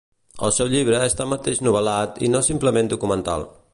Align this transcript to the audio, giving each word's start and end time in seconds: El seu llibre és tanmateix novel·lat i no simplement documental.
El 0.45 0.53
seu 0.59 0.69
llibre 0.71 1.01
és 1.09 1.15
tanmateix 1.19 1.61
novel·lat 1.67 2.17
i 2.29 2.33
no 2.37 2.41
simplement 2.49 2.91
documental. 2.95 3.47